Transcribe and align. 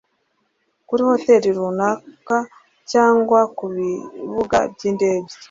kuri 0.87 1.01
hoteli 1.09 1.49
runaka 1.57 2.37
cyangwa 2.91 3.39
ku 3.57 3.65
bibuga 3.73 4.57
by’indege 4.73 5.31